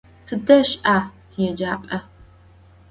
Tıde 0.25 0.57
şı'a 0.69 0.95
tiêcap'e? 1.29 1.97